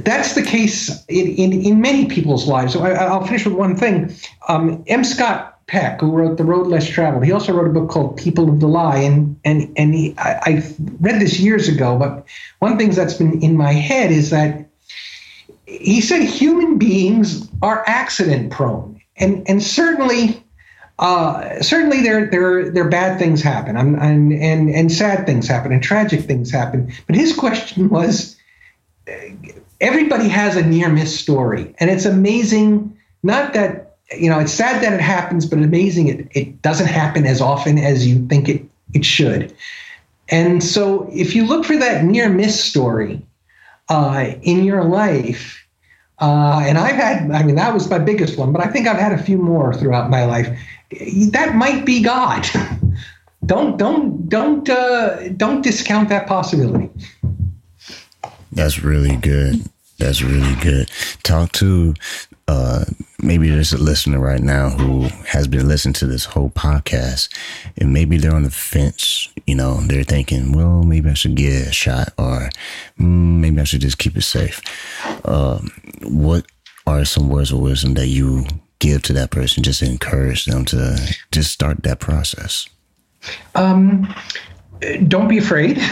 [0.00, 2.74] that's the case in, in, in many people's lives.
[2.74, 4.14] So I, will finish with one thing.
[4.48, 5.02] Um, M.
[5.02, 7.24] Scott Peck, who wrote The Road Less Traveled.
[7.24, 10.40] He also wrote a book called People of the Lie, and and and he, I,
[10.44, 11.98] I read this years ago.
[11.98, 12.26] But
[12.58, 14.68] one thing that's been in my head is that
[15.64, 20.44] he said human beings are accident prone, and and certainly.
[20.98, 25.72] Uh, certainly, there, there, there, bad things happen, and, and and and sad things happen,
[25.72, 26.92] and tragic things happen.
[27.08, 28.36] But his question was,
[29.82, 32.96] everybody has a near miss story, and it's amazing.
[33.22, 37.26] Not that you know, it's sad that it happens, but amazing it, it doesn't happen
[37.26, 38.62] as often as you think it,
[38.94, 39.54] it should.
[40.28, 43.22] And so if you look for that near miss story
[43.88, 45.66] uh, in your life,
[46.20, 48.98] uh, and I've had, I mean, that was my biggest one, but I think I've
[48.98, 50.46] had a few more throughout my life.
[51.30, 52.46] That might be God.
[53.46, 56.90] don't, don't, don't, uh, don't discount that possibility.
[58.52, 59.64] That's really good.
[60.02, 60.90] That's really good.
[61.22, 61.94] Talk to
[62.48, 62.84] uh,
[63.20, 67.28] maybe there's a listener right now who has been listening to this whole podcast
[67.78, 69.32] and maybe they're on the fence.
[69.46, 72.50] You know, they're thinking, well, maybe I should get a shot or
[72.98, 74.60] mm, maybe I should just keep it safe.
[75.24, 75.70] Um,
[76.02, 76.46] what
[76.84, 78.44] are some words of wisdom that you
[78.80, 80.98] give to that person just to encourage them to
[81.30, 82.68] just start that process?
[83.54, 84.12] Um,
[85.06, 85.80] don't be afraid.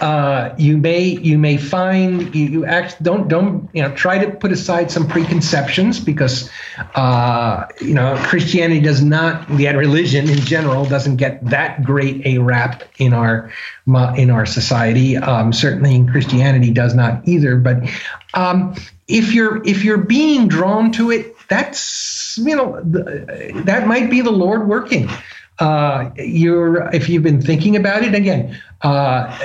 [0.00, 4.30] Uh, you may you may find you, you act don't don't you know try to
[4.30, 6.50] put aside some preconceptions because
[6.94, 12.38] uh, you know Christianity does not yet religion in general doesn't get that great a
[12.38, 13.52] rap in our
[14.16, 15.18] in our society.
[15.18, 17.56] Um, certainly, in Christianity does not either.
[17.56, 17.82] But
[18.32, 18.74] um,
[19.06, 24.30] if you're if you're being drawn to it, that's you know that might be the
[24.30, 25.10] Lord working
[25.60, 29.38] uh, you're if you've been thinking about it again, uh,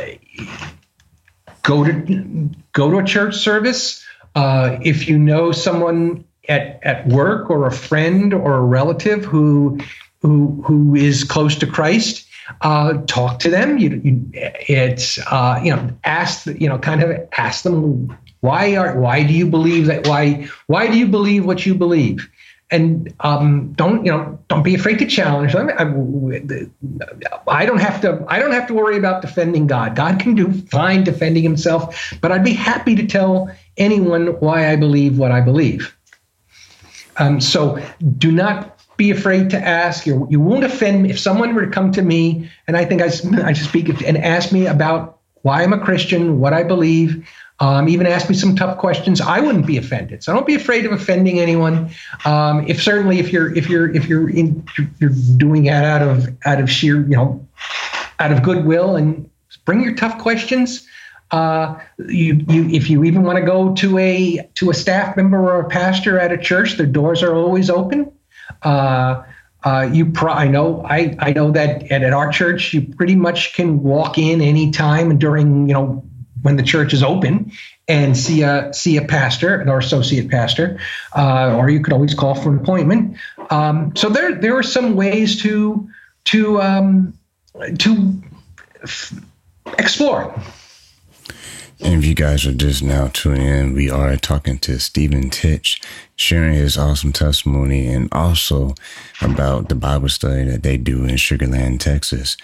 [1.64, 4.04] go to go to a church service.
[4.34, 9.80] Uh, if you know someone at at work or a friend or a relative who
[10.22, 12.26] who who is close to Christ,
[12.62, 13.78] uh, talk to them.
[13.78, 18.98] You, you it's uh, you know ask you know kind of ask them why are
[19.00, 22.30] why do you believe that why why do you believe what you believe
[22.72, 25.70] and um, don't you know don't be afraid to challenge them.
[25.70, 25.84] I,
[27.48, 29.96] I, don't have to i don't have to worry about defending god.
[29.96, 34.76] God can do fine defending himself but i'd be happy to tell anyone why i
[34.76, 35.96] believe what i believe.
[37.18, 37.82] Um, so
[38.18, 40.06] do not be afraid to ask.
[40.06, 43.02] You, you won't offend me if someone were to come to me and i think
[43.02, 43.10] i,
[43.44, 47.28] I speak and ask me about why i'm a christian what i believe
[47.60, 49.22] um, even ask me some tough questions.
[49.22, 50.24] I wouldn't be offended.
[50.24, 51.90] So don't be afraid of offending anyone.
[52.26, 54.66] Um, if certainly if you're if you're if you're in,
[55.00, 57.48] you're doing that out of out of sheer you know
[58.20, 59.30] out of goodwill and
[59.64, 60.88] bring your tough questions.
[61.32, 65.40] Uh, you, you, if you even want to go to a to a staff member
[65.40, 68.12] or a pastor at a church, the doors are always open.
[68.62, 69.24] Uh,
[69.64, 73.16] uh, you pro- I know I, I know that at, at our church you pretty
[73.16, 76.04] much can walk in anytime during you know
[76.46, 77.52] when the church is open
[77.88, 80.80] and see a see a pastor or associate pastor,
[81.18, 83.18] uh, or you could always call for an appointment.
[83.50, 85.90] Um, so there there are some ways to
[86.26, 87.18] to um,
[87.80, 88.22] to
[88.84, 89.20] f-
[89.80, 90.40] explore.
[91.80, 95.82] And if you guys are just now tuning in, we are talking to Steven Titch,
[96.16, 98.76] sharing his awesome testimony and also
[99.20, 102.38] about the Bible study that they do in Sugar Land, Texas.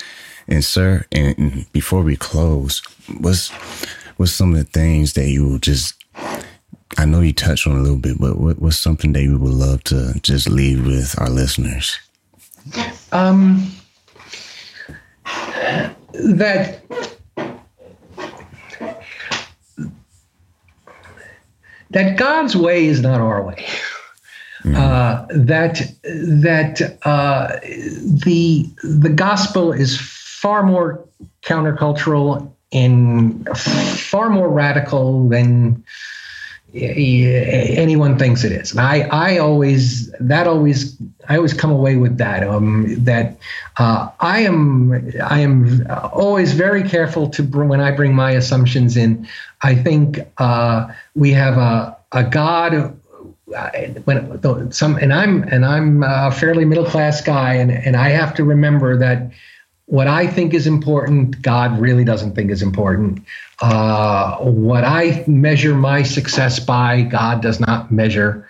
[0.48, 2.82] And sir, and before we close,
[3.20, 3.50] what's
[4.18, 5.96] what's some of the things that you just
[6.98, 9.54] I know you touched on a little bit, but what, what's something that you would
[9.54, 11.98] love to just leave with our listeners?
[13.12, 13.72] Um,
[16.14, 16.84] that
[21.92, 23.66] that God's way is not our way.
[24.64, 24.76] Mm-hmm.
[24.76, 31.04] Uh, that that uh, the the gospel is far more
[31.42, 35.84] countercultural and far more radical than
[36.74, 38.72] anyone thinks it is.
[38.72, 40.96] And I, I always, that always,
[41.28, 42.48] I always come away with that.
[42.48, 43.38] Um, that
[43.78, 48.96] uh, I am, I am always very careful to bring, when I bring my assumptions
[48.96, 49.28] in.
[49.62, 52.98] I think uh, we have a, a God.
[54.06, 58.34] When some and I'm and I'm a fairly middle class guy, and and I have
[58.36, 59.30] to remember that
[59.92, 63.26] what I think is important, God really doesn't think is important.
[63.62, 68.48] Uh, what I measure my success by, God does not measure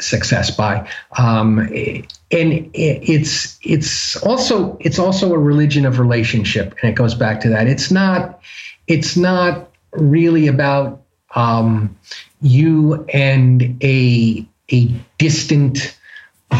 [0.00, 0.90] success by.
[1.16, 7.40] Um, and it's it's also it's also a religion of relationship, and it goes back
[7.42, 7.68] to that.
[7.68, 8.40] It's not
[8.88, 11.02] it's not really about
[11.36, 11.96] um,
[12.42, 15.96] you and a a distant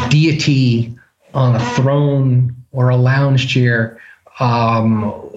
[0.09, 0.97] deity
[1.35, 4.01] on a throne or a lounge chair
[4.41, 5.30] um,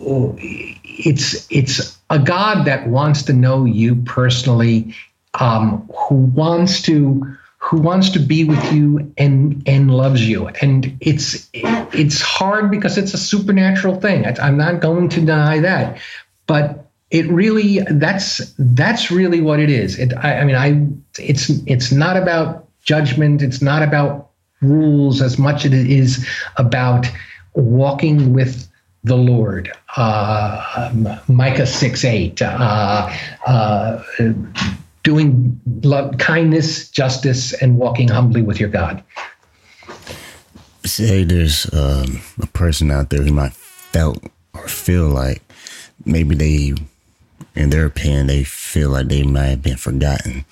[0.83, 4.95] it's it's a God that wants to know you personally,
[5.39, 10.47] um, who wants to who wants to be with you and and loves you.
[10.61, 14.25] And it's it's hard because it's a supernatural thing.
[14.25, 15.99] I'm not going to deny that,
[16.47, 19.99] but it really that's that's really what it is.
[19.99, 20.87] It, I, I mean, I
[21.21, 23.41] it's it's not about judgment.
[23.41, 24.29] It's not about
[24.61, 26.27] rules as much as it is
[26.57, 27.05] about
[27.53, 28.67] walking with
[29.03, 29.71] the Lord.
[29.95, 32.41] Uh, Micah 6 8.
[32.41, 34.03] Uh, uh,
[35.03, 39.03] doing love, kindness, justice, and walking humbly with your God.
[40.85, 44.23] Say there's um, a person out there who might felt
[44.53, 45.41] or feel like
[46.05, 46.73] maybe they,
[47.55, 50.45] in their opinion, they feel like they might have been forgotten.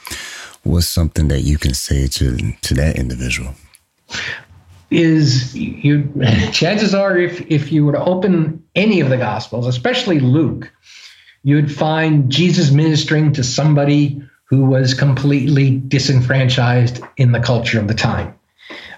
[0.64, 3.56] What's something that you can say to to that individual?
[4.92, 6.12] Is you
[6.52, 10.72] chances are if if you were to open any of the gospels especially luke
[11.44, 14.22] you'd find jesus ministering to somebody
[14.52, 18.38] who was completely disenfranchised in the culture of the time.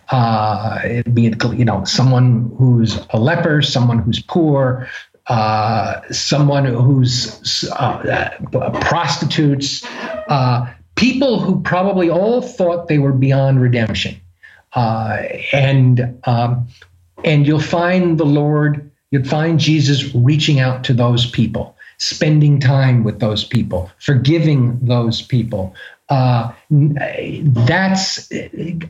[0.09, 4.87] Uh, be you know someone who's a leper someone who's poor
[5.27, 8.29] uh, someone who's uh,
[8.81, 9.85] prostitutes
[10.27, 14.19] uh, people who probably all thought they were beyond redemption
[14.75, 15.21] uh,
[15.51, 16.67] and um,
[17.23, 23.03] and you'll find the Lord, you'll find Jesus reaching out to those people, spending time
[23.03, 25.75] with those people, forgiving those people.
[26.09, 28.29] Uh, that's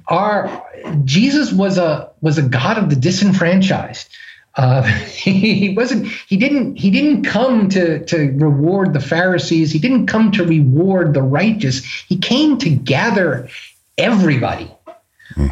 [0.07, 0.65] our
[1.03, 4.09] Jesus was a was a God of the disenfranchised.
[4.55, 6.07] Uh, he wasn't.
[6.27, 6.75] He didn't.
[6.75, 9.71] He didn't come to to reward the Pharisees.
[9.71, 11.83] He didn't come to reward the righteous.
[12.07, 13.49] He came to gather
[13.97, 14.71] everybody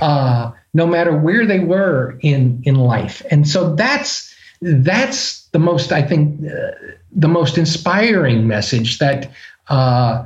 [0.01, 3.21] uh, no matter where they were in in life.
[3.31, 6.71] And so that's that's the most I think uh,
[7.11, 9.31] the most inspiring message that.
[9.67, 10.25] Uh,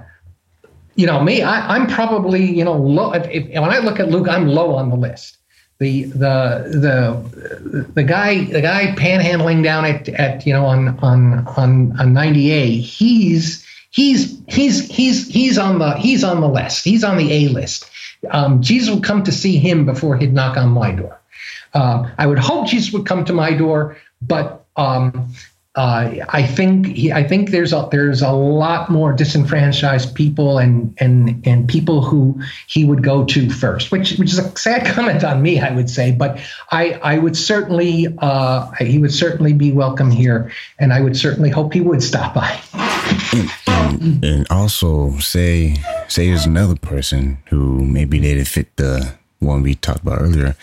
[0.98, 3.12] you know me, I, am probably you know low.
[3.12, 5.38] If, if, when I look at Luke, I'm low on the list.
[5.80, 11.46] The the the the guy the guy panhandling down at, at you know on on
[11.58, 16.86] on on 90A, he's he's he's he's he's on the he's on the list.
[16.86, 17.90] He's on the A list
[18.30, 21.20] um, Jesus would come to see him before he'd knock on my door.
[21.74, 25.34] Uh, I would hope Jesus would come to my door, but um,
[25.76, 30.96] uh, I think he, I think there's a there's a lot more disenfranchised people and
[31.00, 35.24] and and people who he would go to first, which which is a sad comment
[35.26, 36.14] on me, I would say.
[36.14, 36.40] But
[36.72, 40.50] I I would certainly uh, he would certainly be welcome here,
[40.80, 42.58] and I would certainly hope he would stop by.
[43.86, 45.78] And, and, and also say
[46.08, 50.56] say there's another person who maybe they didn't fit the one we talked about earlier,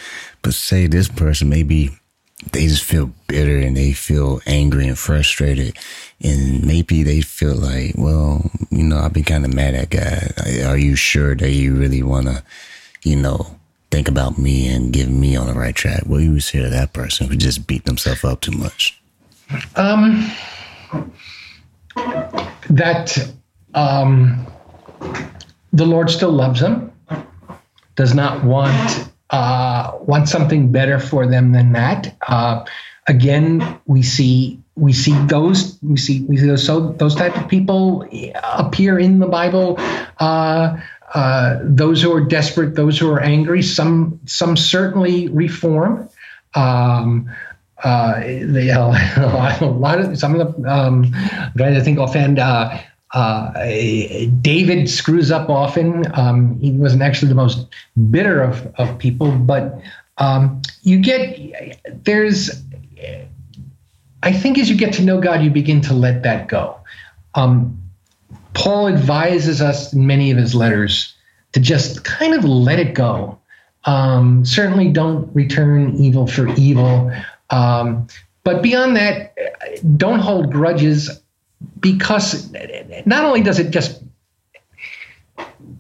[0.43, 1.91] but say this person maybe
[2.51, 5.77] they just feel bitter and they feel angry and frustrated.
[6.21, 10.33] And maybe they feel like, well, you know, I've been kind of mad at God.
[10.67, 12.43] Are you sure that you really want to,
[13.05, 13.59] you know,
[13.91, 16.03] think about me and get me on the right track?
[16.07, 19.01] What do you say to that person who just beat themselves up too much?
[19.77, 20.31] Um,
[22.71, 23.33] that
[23.75, 24.47] um,
[25.73, 26.93] the Lord still loves them,
[27.97, 32.15] does not want uh, want something better for them than that.
[32.29, 32.65] Uh,
[33.07, 37.49] again, we see we see those we see we see those so those type of
[37.49, 38.07] people
[38.45, 39.77] appear in the Bible.
[40.19, 40.79] Uh,
[41.15, 46.09] uh, those who are desperate, those who are angry, some some certainly reform.
[46.55, 47.31] Um,
[47.83, 48.87] uh, they, a,
[49.65, 52.39] lot, of some of the um, I'm trying to think offhand.
[52.39, 52.79] Uh,
[53.13, 53.53] uh,
[54.41, 56.07] David screws up often.
[56.19, 57.67] Um, he wasn't actually the most
[58.11, 59.83] bitter of, of people, but
[60.19, 62.63] um, you get there's.
[64.23, 66.79] I think as you get to know God, you begin to let that go.
[67.35, 67.83] Um,
[68.55, 71.15] Paul advises us in many of his letters
[71.53, 73.39] to just kind of let it go.
[73.85, 77.13] Um, certainly, don't return evil for evil.
[77.53, 78.09] Um,
[78.45, 79.37] but beyond that,
[79.97, 81.21] don't hold grudges
[81.79, 82.53] because
[83.07, 84.03] not only does it just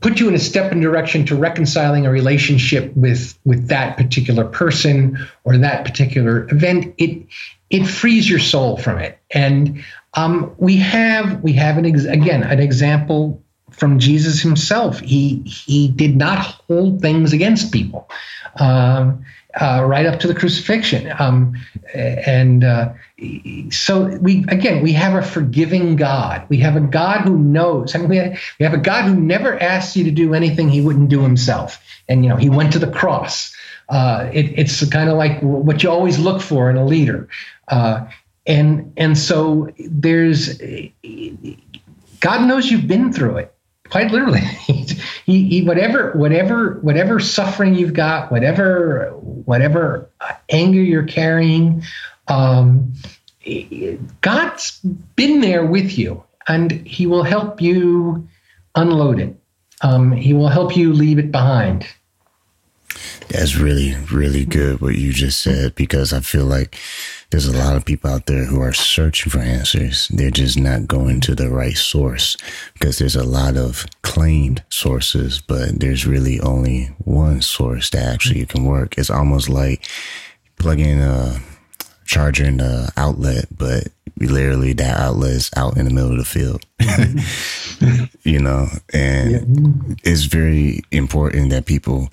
[0.00, 4.44] put you in a step in direction to reconciling a relationship with with that particular
[4.44, 7.26] person or that particular event it
[7.72, 9.18] it frees your soul from it.
[9.32, 9.82] And
[10.14, 15.00] um, we have we have an ex- again an example from Jesus himself.
[15.00, 18.08] He he did not hold things against people.
[18.56, 19.24] Um,
[19.60, 21.12] uh, right up to the crucifixion.
[21.18, 21.54] Um,
[21.94, 22.92] and uh,
[23.70, 26.46] so we again we have a forgiving God.
[26.48, 29.60] We have a God who knows, and we have, we have a God who never
[29.60, 31.82] asks you to do anything He wouldn't do Himself.
[32.08, 33.54] And you know He went to the cross.
[33.88, 37.28] Uh, it, it's kind of like what you always look for in a leader.
[37.68, 38.06] Uh,
[38.46, 40.58] and and so there's
[42.20, 43.54] God knows you've been through it
[43.92, 44.42] quite literally.
[45.24, 50.10] He, he, whatever whatever whatever suffering you've got whatever whatever
[50.50, 51.84] anger you're carrying
[52.26, 52.92] um,
[54.20, 54.80] god's
[55.14, 58.28] been there with you and he will help you
[58.74, 59.36] unload it.
[59.82, 61.86] Um, he will help you leave it behind
[63.28, 66.76] that's really, really good what you just said because I feel like
[67.30, 70.08] there's a lot of people out there who are searching for answers.
[70.08, 72.36] They're just not going to the right source
[72.74, 78.44] because there's a lot of claimed sources, but there's really only one source that actually
[78.44, 78.98] can work.
[78.98, 79.88] It's almost like
[80.58, 81.40] plugging a
[82.04, 83.88] charger in the outlet, but
[84.18, 86.64] literally that outlet is out in the middle of the field.
[88.22, 89.94] you know, and yeah.
[90.04, 92.10] it's very important that people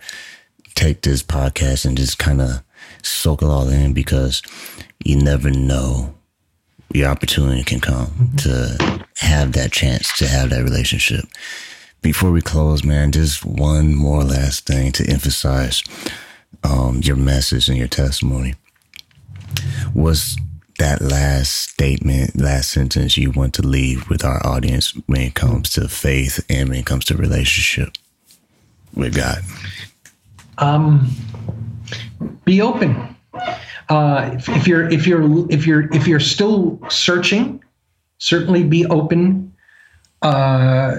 [0.75, 2.63] take this podcast and just kind of
[3.03, 4.41] soak it all in because
[5.03, 6.13] you never know
[6.91, 8.35] the opportunity can come mm-hmm.
[8.37, 11.25] to have that chance to have that relationship.
[12.01, 15.83] Before we close, man, just one more last thing to emphasize
[16.63, 18.55] um, your message and your testimony.
[19.93, 20.37] Was
[20.77, 25.69] that last statement, last sentence you want to leave with our audience when it comes
[25.71, 27.89] to faith and when it comes to relationship
[28.95, 29.39] with God?
[30.59, 31.09] Um,
[32.45, 33.15] be open.
[33.89, 37.63] Uh, if, if, you're if you're if you're if you're still searching,
[38.19, 39.51] certainly be open
[40.21, 40.97] uh,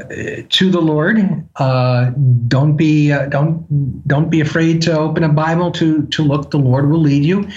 [0.48, 1.46] to the Lord.
[1.56, 2.10] Uh,
[2.48, 6.50] don't be uh, don't don't be afraid to open a Bible to to look.
[6.50, 7.48] The Lord will lead you.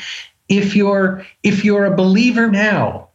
[0.49, 3.10] If you're if you're a believer now,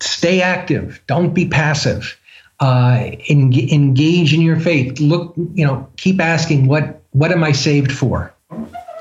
[0.00, 1.02] stay active.
[1.06, 2.18] Don't be passive.
[2.60, 5.00] Uh, engage in your faith.
[5.00, 8.34] Look, you know, keep asking what what am I saved for?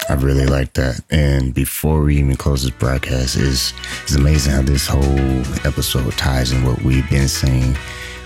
[0.08, 1.02] I really like that.
[1.10, 6.52] And before we even close this broadcast, is it's amazing how this whole episode ties
[6.52, 7.74] in what we've been saying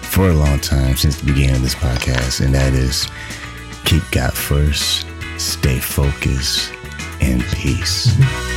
[0.02, 3.08] for a long time since the beginning of this podcast, and that is
[3.86, 5.06] keep God first,
[5.38, 6.74] stay focused,
[7.22, 8.08] and peace.
[8.08, 8.57] Mm-hmm.